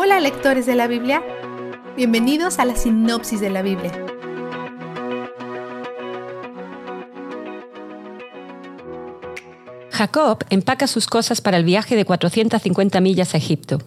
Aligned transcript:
Hola 0.00 0.20
lectores 0.20 0.64
de 0.64 0.76
la 0.76 0.86
Biblia, 0.86 1.24
bienvenidos 1.96 2.60
a 2.60 2.64
la 2.64 2.76
sinopsis 2.76 3.40
de 3.40 3.50
la 3.50 3.62
Biblia. 3.62 3.90
Jacob 9.90 10.44
empaca 10.50 10.86
sus 10.86 11.08
cosas 11.08 11.40
para 11.40 11.56
el 11.56 11.64
viaje 11.64 11.96
de 11.96 12.04
450 12.04 13.00
millas 13.00 13.34
a 13.34 13.38
Egipto. 13.38 13.78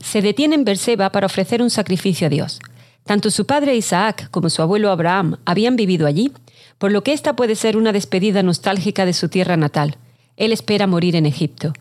Se 0.00 0.22
detiene 0.22 0.54
en 0.54 0.64
Berseba 0.64 1.10
para 1.10 1.26
ofrecer 1.26 1.60
un 1.60 1.70
sacrificio 1.70 2.28
a 2.28 2.30
Dios. 2.30 2.60
Tanto 3.02 3.32
su 3.32 3.44
padre 3.44 3.74
Isaac 3.74 4.30
como 4.30 4.50
su 4.50 4.62
abuelo 4.62 4.92
Abraham 4.92 5.38
habían 5.46 5.74
vivido 5.74 6.06
allí, 6.06 6.32
por 6.78 6.92
lo 6.92 7.02
que 7.02 7.12
esta 7.12 7.34
puede 7.34 7.56
ser 7.56 7.76
una 7.76 7.90
despedida 7.90 8.44
nostálgica 8.44 9.04
de 9.04 9.14
su 9.14 9.28
tierra 9.28 9.56
natal. 9.56 9.96
Él 10.36 10.52
espera 10.52 10.86
morir 10.86 11.16
en 11.16 11.26
Egipto. 11.26 11.72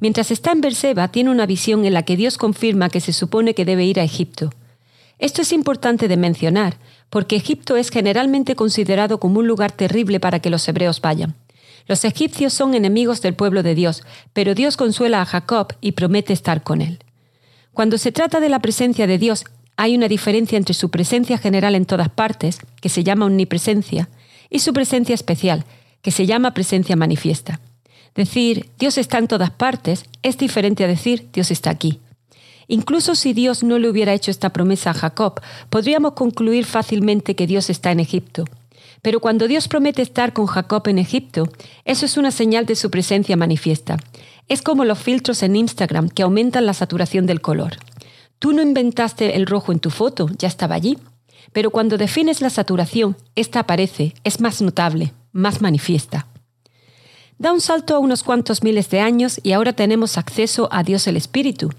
Mientras 0.00 0.30
está 0.30 0.52
en 0.52 0.60
Berseba, 0.60 1.08
tiene 1.08 1.30
una 1.30 1.46
visión 1.46 1.84
en 1.84 1.94
la 1.94 2.02
que 2.02 2.16
Dios 2.16 2.38
confirma 2.38 2.88
que 2.88 3.00
se 3.00 3.12
supone 3.12 3.54
que 3.54 3.64
debe 3.64 3.84
ir 3.84 4.00
a 4.00 4.04
Egipto. 4.04 4.50
Esto 5.18 5.42
es 5.42 5.52
importante 5.52 6.08
de 6.08 6.16
mencionar, 6.16 6.76
porque 7.10 7.36
Egipto 7.36 7.76
es 7.76 7.90
generalmente 7.90 8.56
considerado 8.56 9.20
como 9.20 9.38
un 9.38 9.46
lugar 9.46 9.70
terrible 9.70 10.18
para 10.18 10.40
que 10.40 10.50
los 10.50 10.66
hebreos 10.66 11.00
vayan. 11.00 11.34
Los 11.86 12.04
egipcios 12.04 12.52
son 12.52 12.74
enemigos 12.74 13.22
del 13.22 13.34
pueblo 13.34 13.62
de 13.62 13.74
Dios, 13.74 14.02
pero 14.32 14.54
Dios 14.54 14.76
consuela 14.76 15.20
a 15.20 15.26
Jacob 15.26 15.74
y 15.80 15.92
promete 15.92 16.32
estar 16.32 16.62
con 16.62 16.80
él. 16.80 16.98
Cuando 17.72 17.98
se 17.98 18.12
trata 18.12 18.40
de 18.40 18.48
la 18.48 18.60
presencia 18.60 19.06
de 19.06 19.18
Dios, 19.18 19.44
hay 19.76 19.96
una 19.96 20.08
diferencia 20.08 20.58
entre 20.58 20.74
su 20.74 20.90
presencia 20.90 21.38
general 21.38 21.74
en 21.74 21.86
todas 21.86 22.08
partes, 22.08 22.58
que 22.80 22.88
se 22.88 23.04
llama 23.04 23.26
omnipresencia, 23.26 24.08
y 24.50 24.58
su 24.58 24.72
presencia 24.72 25.14
especial, 25.14 25.64
que 26.02 26.10
se 26.10 26.26
llama 26.26 26.54
presencia 26.54 26.96
manifiesta. 26.96 27.60
Decir 28.14 28.70
Dios 28.78 28.98
está 28.98 29.18
en 29.18 29.28
todas 29.28 29.50
partes 29.50 30.04
es 30.22 30.36
diferente 30.36 30.84
a 30.84 30.88
decir 30.88 31.28
Dios 31.32 31.50
está 31.50 31.70
aquí. 31.70 32.00
Incluso 32.68 33.14
si 33.14 33.32
Dios 33.32 33.62
no 33.62 33.78
le 33.78 33.88
hubiera 33.88 34.14
hecho 34.14 34.30
esta 34.30 34.50
promesa 34.50 34.90
a 34.90 34.94
Jacob, 34.94 35.40
podríamos 35.68 36.12
concluir 36.12 36.64
fácilmente 36.64 37.34
que 37.34 37.46
Dios 37.46 37.70
está 37.70 37.90
en 37.90 38.00
Egipto. 38.00 38.44
Pero 39.02 39.20
cuando 39.20 39.48
Dios 39.48 39.66
promete 39.66 40.00
estar 40.00 40.32
con 40.32 40.46
Jacob 40.46 40.86
en 40.86 40.98
Egipto, 40.98 41.48
eso 41.84 42.06
es 42.06 42.16
una 42.16 42.30
señal 42.30 42.66
de 42.66 42.76
su 42.76 42.90
presencia 42.90 43.36
manifiesta. 43.36 43.96
Es 44.48 44.62
como 44.62 44.84
los 44.84 44.98
filtros 44.98 45.42
en 45.42 45.56
Instagram 45.56 46.08
que 46.08 46.22
aumentan 46.22 46.66
la 46.66 46.74
saturación 46.74 47.26
del 47.26 47.40
color. 47.40 47.76
Tú 48.38 48.52
no 48.52 48.62
inventaste 48.62 49.36
el 49.36 49.46
rojo 49.46 49.72
en 49.72 49.80
tu 49.80 49.90
foto, 49.90 50.28
ya 50.38 50.48
estaba 50.48 50.74
allí. 50.74 50.98
Pero 51.52 51.70
cuando 51.70 51.98
defines 51.98 52.40
la 52.40 52.50
saturación, 52.50 53.16
esta 53.34 53.60
aparece, 53.60 54.14
es 54.24 54.40
más 54.40 54.62
notable, 54.62 55.12
más 55.32 55.60
manifiesta. 55.60 56.26
Da 57.42 57.52
un 57.52 57.60
salto 57.60 57.96
a 57.96 57.98
unos 57.98 58.22
cuantos 58.22 58.62
miles 58.62 58.88
de 58.88 59.00
años 59.00 59.40
y 59.42 59.50
ahora 59.50 59.72
tenemos 59.72 60.16
acceso 60.16 60.68
a 60.70 60.84
Dios 60.84 61.08
el 61.08 61.16
Espíritu, 61.16 61.70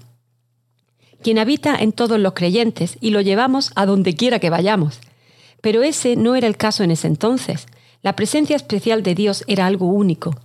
quien 1.22 1.38
habita 1.38 1.74
en 1.76 1.92
todos 1.92 2.20
los 2.20 2.34
creyentes 2.34 2.98
y 3.00 3.12
lo 3.12 3.22
llevamos 3.22 3.72
a 3.74 3.86
donde 3.86 4.14
quiera 4.14 4.40
que 4.40 4.50
vayamos. 4.50 5.00
Pero 5.62 5.82
ese 5.82 6.16
no 6.16 6.34
era 6.34 6.48
el 6.48 6.58
caso 6.58 6.84
en 6.84 6.90
ese 6.90 7.06
entonces. 7.06 7.66
La 8.02 8.14
presencia 8.14 8.56
especial 8.56 9.02
de 9.02 9.14
Dios 9.14 9.42
era 9.46 9.64
algo 9.64 9.86
único. 9.86 10.36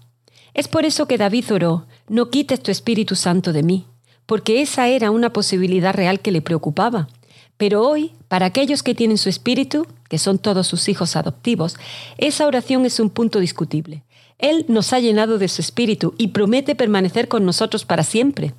Es 0.54 0.70
por 0.70 0.86
eso 0.86 1.06
que 1.06 1.18
David 1.18 1.52
oró, 1.52 1.86
no 2.08 2.30
quites 2.30 2.64
tu 2.64 2.72
Espíritu 2.72 3.18
Santo 3.18 3.52
de 3.52 3.64
mí, 3.64 3.88
porque 4.26 4.62
esa 4.62 4.88
era 4.88 5.12
una 5.12 5.34
posibilidad 5.34 5.94
real 5.94 6.22
que 6.22 6.32
le 6.32 6.42
preocupaba. 6.42 7.10
Pero 7.58 7.86
hoy, 7.86 8.14
para 8.30 8.46
aquellos 8.46 8.84
que 8.84 8.96
tienen 8.96 9.18
su 9.18 9.28
Espíritu, 9.28 9.86
que 10.08 10.18
son 10.18 10.40
todos 10.40 10.66
sus 10.66 10.88
hijos 10.88 11.18
adoptivos, 11.18 11.76
esa 12.18 12.48
oración 12.48 12.86
es 12.86 13.02
un 13.02 13.10
punto 13.10 13.42
discutible. 13.42 14.06
Él 14.40 14.66
nos 14.70 14.94
ha 14.94 15.00
llenado 15.00 15.38
de 15.38 15.50
su 15.50 15.62
espíritu 15.62 16.16
y 16.18 16.30
promete 16.30 16.74
permanecer 16.74 17.28
con 17.28 17.46
nosotros 17.46 17.86
para 17.86 18.04
siempre. 18.04 18.54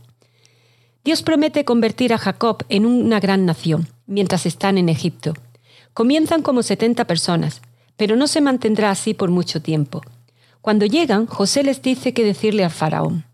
Dios 1.02 1.22
promete 1.22 1.64
convertir 1.64 2.12
a 2.12 2.18
Jacob 2.18 2.64
en 2.68 2.84
una 2.84 3.18
gran 3.18 3.46
nación 3.46 3.88
mientras 4.06 4.44
están 4.44 4.76
en 4.76 4.90
Egipto. 4.90 5.32
Comienzan 5.94 6.42
como 6.42 6.62
70 6.62 7.06
personas, 7.06 7.62
pero 7.96 8.14
no 8.14 8.26
se 8.26 8.42
mantendrá 8.42 8.90
así 8.90 9.14
por 9.14 9.30
mucho 9.30 9.62
tiempo. 9.62 10.02
Cuando 10.60 10.84
llegan, 10.84 11.26
José 11.26 11.64
les 11.64 11.80
dice 11.80 12.12
que 12.12 12.24
decirle 12.24 12.64
al 12.64 12.70
faraón. 12.70 13.24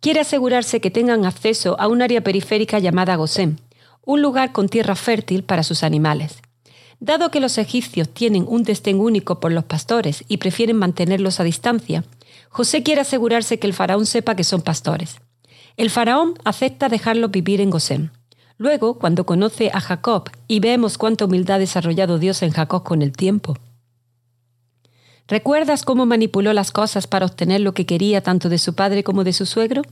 Quiere 0.00 0.20
asegurarse 0.20 0.80
que 0.82 0.90
tengan 0.90 1.24
acceso 1.24 1.80
a 1.80 1.88
un 1.88 2.02
área 2.02 2.20
periférica 2.20 2.78
llamada 2.78 3.16
Gosén, 3.16 3.58
un 4.04 4.20
lugar 4.20 4.52
con 4.52 4.68
tierra 4.68 4.94
fértil 4.94 5.42
para 5.42 5.62
sus 5.62 5.82
animales. 5.82 6.42
Dado 6.98 7.30
que 7.30 7.40
los 7.40 7.58
egipcios 7.58 8.08
tienen 8.08 8.46
un 8.48 8.62
destén 8.62 9.00
único 9.00 9.38
por 9.38 9.52
los 9.52 9.64
pastores 9.64 10.24
y 10.28 10.38
prefieren 10.38 10.76
mantenerlos 10.76 11.40
a 11.40 11.44
distancia, 11.44 12.04
José 12.48 12.82
quiere 12.82 13.02
asegurarse 13.02 13.58
que 13.58 13.66
el 13.66 13.74
faraón 13.74 14.06
sepa 14.06 14.34
que 14.34 14.44
son 14.44 14.62
pastores. 14.62 15.16
El 15.76 15.90
faraón 15.90 16.34
acepta 16.44 16.88
dejarlos 16.88 17.30
vivir 17.30 17.60
en 17.60 17.70
Gosén. 17.70 18.12
Luego, 18.56 18.98
cuando 18.98 19.26
conoce 19.26 19.70
a 19.74 19.80
Jacob 19.80 20.30
y 20.48 20.60
vemos 20.60 20.96
cuánta 20.96 21.26
humildad 21.26 21.56
ha 21.56 21.58
desarrollado 21.58 22.18
Dios 22.18 22.42
en 22.42 22.52
Jacob 22.52 22.82
con 22.82 23.02
el 23.02 23.12
tiempo. 23.12 23.56
¿Recuerdas 25.28 25.82
cómo 25.82 26.06
manipuló 26.06 26.54
las 26.54 26.70
cosas 26.70 27.06
para 27.06 27.26
obtener 27.26 27.60
lo 27.60 27.74
que 27.74 27.84
quería 27.84 28.22
tanto 28.22 28.48
de 28.48 28.58
su 28.58 28.74
padre 28.74 29.04
como 29.04 29.24
de 29.24 29.34
su 29.34 29.44
suegro? 29.44 29.82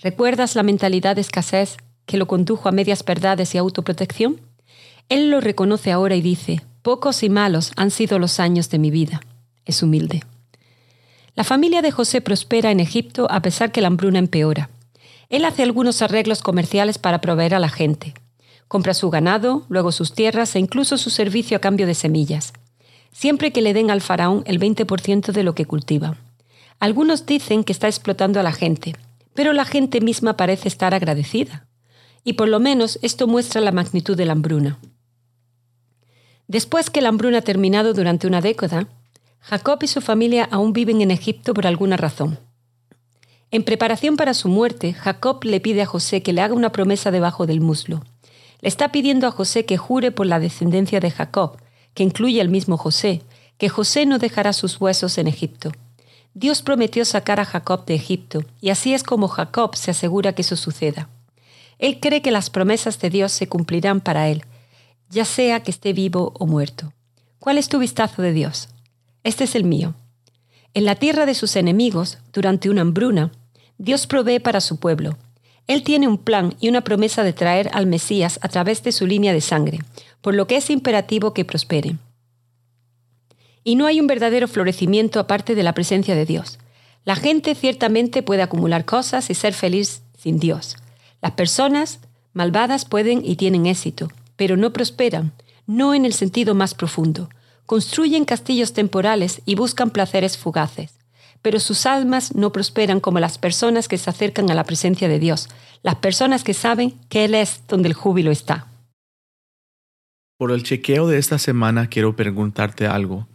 ¿Recuerdas 0.00 0.54
la 0.54 0.62
mentalidad 0.62 1.16
de 1.16 1.20
escasez 1.20 1.76
que 2.06 2.16
lo 2.16 2.26
condujo 2.26 2.68
a 2.68 2.72
medias 2.72 3.04
verdades 3.04 3.54
y 3.54 3.58
autoprotección? 3.58 4.40
Él 5.08 5.30
lo 5.30 5.40
reconoce 5.40 5.92
ahora 5.92 6.16
y 6.16 6.22
dice, 6.22 6.62
pocos 6.82 7.22
y 7.22 7.28
malos 7.28 7.72
han 7.76 7.90
sido 7.90 8.18
los 8.18 8.40
años 8.40 8.70
de 8.70 8.78
mi 8.78 8.90
vida. 8.90 9.20
Es 9.64 9.82
humilde. 9.82 10.22
La 11.34 11.44
familia 11.44 11.82
de 11.82 11.90
José 11.90 12.20
prospera 12.20 12.70
en 12.70 12.80
Egipto 12.80 13.26
a 13.30 13.42
pesar 13.42 13.72
que 13.72 13.80
la 13.80 13.88
hambruna 13.88 14.18
empeora. 14.18 14.70
Él 15.28 15.44
hace 15.44 15.62
algunos 15.62 16.00
arreglos 16.00 16.42
comerciales 16.42 16.98
para 16.98 17.20
proveer 17.20 17.54
a 17.54 17.58
la 17.58 17.68
gente. 17.68 18.14
Compra 18.68 18.94
su 18.94 19.10
ganado, 19.10 19.64
luego 19.68 19.92
sus 19.92 20.14
tierras 20.14 20.54
e 20.54 20.58
incluso 20.58 20.96
su 20.96 21.10
servicio 21.10 21.56
a 21.56 21.60
cambio 21.60 21.86
de 21.86 21.94
semillas, 21.94 22.52
siempre 23.12 23.52
que 23.52 23.62
le 23.62 23.74
den 23.74 23.90
al 23.90 24.00
faraón 24.00 24.42
el 24.46 24.60
20% 24.60 25.32
de 25.32 25.42
lo 25.42 25.54
que 25.54 25.66
cultiva. 25.66 26.16
Algunos 26.80 27.26
dicen 27.26 27.64
que 27.64 27.72
está 27.72 27.88
explotando 27.88 28.40
a 28.40 28.42
la 28.42 28.52
gente, 28.52 28.94
pero 29.34 29.52
la 29.52 29.64
gente 29.64 30.00
misma 30.00 30.36
parece 30.36 30.68
estar 30.68 30.94
agradecida. 30.94 31.66
Y 32.24 32.34
por 32.34 32.48
lo 32.48 32.60
menos 32.60 32.98
esto 33.02 33.26
muestra 33.26 33.60
la 33.60 33.72
magnitud 33.72 34.16
de 34.16 34.24
la 34.24 34.32
hambruna. 34.32 34.78
Después 36.48 36.90
que 36.90 37.00
la 37.00 37.08
hambruna 37.08 37.38
ha 37.38 37.42
terminado 37.42 37.94
durante 37.94 38.26
una 38.26 38.40
década, 38.40 38.88
Jacob 39.40 39.78
y 39.82 39.86
su 39.86 40.00
familia 40.00 40.48
aún 40.50 40.72
viven 40.72 41.00
en 41.00 41.10
Egipto 41.10 41.54
por 41.54 41.66
alguna 41.66 41.96
razón. 41.96 42.38
En 43.50 43.62
preparación 43.62 44.16
para 44.16 44.34
su 44.34 44.48
muerte, 44.48 44.94
Jacob 44.94 45.44
le 45.44 45.60
pide 45.60 45.82
a 45.82 45.86
José 45.86 46.22
que 46.22 46.32
le 46.32 46.40
haga 46.40 46.54
una 46.54 46.72
promesa 46.72 47.10
debajo 47.10 47.46
del 47.46 47.60
muslo. 47.60 48.02
Le 48.60 48.68
está 48.68 48.90
pidiendo 48.90 49.26
a 49.26 49.30
José 49.30 49.64
que 49.64 49.76
jure 49.76 50.10
por 50.10 50.26
la 50.26 50.40
descendencia 50.40 50.98
de 50.98 51.10
Jacob, 51.10 51.58
que 51.94 52.02
incluye 52.02 52.40
al 52.40 52.48
mismo 52.48 52.76
José, 52.76 53.22
que 53.58 53.68
José 53.68 54.06
no 54.06 54.18
dejará 54.18 54.52
sus 54.52 54.80
huesos 54.80 55.18
en 55.18 55.28
Egipto. 55.28 55.72
Dios 56.34 56.62
prometió 56.62 57.04
sacar 57.04 57.38
a 57.38 57.44
Jacob 57.44 57.84
de 57.84 57.94
Egipto, 57.94 58.42
y 58.60 58.70
así 58.70 58.92
es 58.92 59.04
como 59.04 59.28
Jacob 59.28 59.76
se 59.76 59.92
asegura 59.92 60.32
que 60.32 60.42
eso 60.42 60.56
suceda. 60.56 61.08
Él 61.78 62.00
cree 62.00 62.22
que 62.22 62.32
las 62.32 62.50
promesas 62.50 62.98
de 62.98 63.10
Dios 63.10 63.30
se 63.30 63.48
cumplirán 63.48 64.00
para 64.00 64.28
él, 64.28 64.44
ya 65.14 65.24
sea 65.24 65.60
que 65.60 65.70
esté 65.70 65.92
vivo 65.92 66.32
o 66.38 66.46
muerto. 66.46 66.92
¿Cuál 67.38 67.56
es 67.56 67.68
tu 67.68 67.78
vistazo 67.78 68.20
de 68.20 68.32
Dios? 68.32 68.68
Este 69.22 69.44
es 69.44 69.54
el 69.54 69.64
mío. 69.64 69.94
En 70.74 70.84
la 70.84 70.96
tierra 70.96 71.24
de 71.24 71.34
sus 71.34 71.54
enemigos, 71.54 72.18
durante 72.32 72.68
una 72.68 72.80
hambruna, 72.80 73.30
Dios 73.78 74.08
provee 74.08 74.40
para 74.40 74.60
su 74.60 74.78
pueblo. 74.78 75.16
Él 75.68 75.84
tiene 75.84 76.08
un 76.08 76.18
plan 76.18 76.56
y 76.58 76.68
una 76.68 76.82
promesa 76.82 77.22
de 77.22 77.32
traer 77.32 77.70
al 77.72 77.86
Mesías 77.86 78.40
a 78.42 78.48
través 78.48 78.82
de 78.82 78.90
su 78.90 79.06
línea 79.06 79.32
de 79.32 79.40
sangre, 79.40 79.78
por 80.20 80.34
lo 80.34 80.48
que 80.48 80.56
es 80.56 80.68
imperativo 80.68 81.32
que 81.32 81.44
prospere. 81.44 81.96
Y 83.62 83.76
no 83.76 83.86
hay 83.86 84.00
un 84.00 84.08
verdadero 84.08 84.48
florecimiento 84.48 85.20
aparte 85.20 85.54
de 85.54 85.62
la 85.62 85.74
presencia 85.74 86.16
de 86.16 86.26
Dios. 86.26 86.58
La 87.04 87.14
gente 87.14 87.54
ciertamente 87.54 88.24
puede 88.24 88.42
acumular 88.42 88.84
cosas 88.84 89.30
y 89.30 89.34
ser 89.34 89.54
feliz 89.54 90.02
sin 90.18 90.40
Dios. 90.40 90.76
Las 91.22 91.32
personas 91.32 92.00
malvadas 92.32 92.84
pueden 92.84 93.24
y 93.24 93.36
tienen 93.36 93.66
éxito, 93.66 94.08
pero 94.36 94.56
no 94.56 94.72
prosperan, 94.72 95.32
no 95.66 95.94
en 95.94 96.04
el 96.04 96.12
sentido 96.12 96.54
más 96.54 96.74
profundo. 96.74 97.28
Construyen 97.66 98.24
castillos 98.24 98.72
temporales 98.72 99.42
y 99.46 99.54
buscan 99.54 99.90
placeres 99.90 100.36
fugaces, 100.36 100.98
pero 101.40 101.60
sus 101.60 101.86
almas 101.86 102.34
no 102.34 102.52
prosperan 102.52 103.00
como 103.00 103.20
las 103.20 103.38
personas 103.38 103.88
que 103.88 103.98
se 103.98 104.10
acercan 104.10 104.50
a 104.50 104.54
la 104.54 104.64
presencia 104.64 105.08
de 105.08 105.18
Dios, 105.18 105.48
las 105.82 105.96
personas 105.96 106.44
que 106.44 106.54
saben 106.54 106.94
que 107.08 107.24
Él 107.24 107.34
es 107.34 107.62
donde 107.68 107.88
el 107.88 107.94
júbilo 107.94 108.30
está. 108.30 108.66
Por 110.36 110.50
el 110.50 110.62
chequeo 110.62 111.06
de 111.06 111.18
esta 111.18 111.38
semana 111.38 111.88
quiero 111.88 112.16
preguntarte 112.16 112.86
algo. 112.86 113.28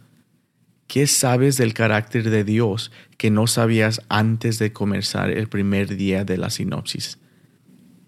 ¿Qué 0.86 1.06
sabes 1.06 1.56
del 1.56 1.72
carácter 1.72 2.30
de 2.30 2.44
Dios 2.44 2.90
que 3.16 3.30
no 3.30 3.46
sabías 3.46 4.02
antes 4.08 4.58
de 4.58 4.72
comenzar 4.72 5.30
el 5.30 5.48
primer 5.48 5.96
día 5.96 6.24
de 6.24 6.36
la 6.36 6.50
sinopsis? 6.50 7.18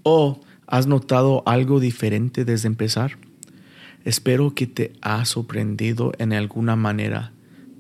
¿O 0.03 0.41
¿Has 0.73 0.87
notado 0.87 1.43
algo 1.45 1.81
diferente 1.81 2.47
desde 2.47 2.67
empezar? 2.67 3.19
Espero 4.07 4.55
que 4.55 4.67
te 4.67 4.95
ha 5.03 5.23
sorprendido 5.27 6.13
en 6.17 6.33
alguna 6.33 6.77
manera. 6.77 7.35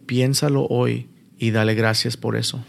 Piénsalo 0.04 0.66
hoy 0.66 1.08
y 1.38 1.52
dale 1.52 1.74
gracias 1.74 2.18
por 2.18 2.36
eso. 2.36 2.62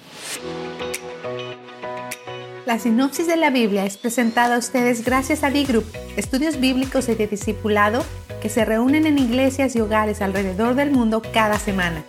La 2.66 2.80
sinopsis 2.80 3.28
de 3.28 3.36
la 3.36 3.50
Biblia 3.50 3.86
es 3.86 3.98
presentada 3.98 4.56
a 4.56 4.60
ustedes 4.60 5.04
gracias 5.04 5.44
a 5.44 5.52
D-Group, 5.52 5.84
estudios 6.16 6.58
bíblicos 6.58 7.10
y 7.10 7.16
de 7.16 7.28
discipulado 7.28 8.06
que 8.42 8.48
se 8.48 8.64
reúnen 8.64 9.06
en 9.06 9.20
iglesias 9.20 9.75
y 9.75 9.81
hogares 9.81 10.22
alrededor 10.22 10.75
del 10.75 10.92
mundo 10.92 11.22
cada 11.34 11.60
semana. 11.60 12.06